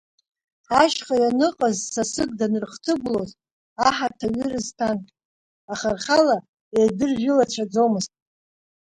Ашьха 0.81 1.15
ианыҟаз 1.21 1.77
сасык 1.93 2.29
данрыхҭыгәылоз, 2.39 3.31
аҳаҭа 3.87 4.27
аҩы 4.31 4.45
рызҭан, 4.51 4.97
аха 5.73 5.87
рхала 5.95 6.37
еидыржәылацәаӡомызт. 6.79 8.11